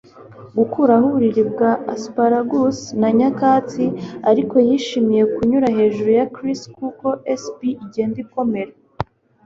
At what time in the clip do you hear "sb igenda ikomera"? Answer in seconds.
7.41-8.73